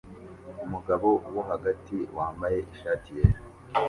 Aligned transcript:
Umugabo 0.65 1.07
wo 1.33 1.41
hagati 1.49 1.97
wambaye 2.17 2.57
ishati 2.75 3.09
yera 3.17 3.39